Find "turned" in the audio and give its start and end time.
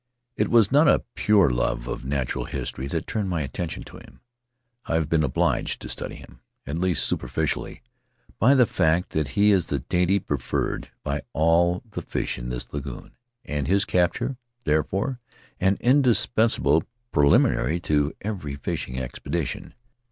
3.05-3.29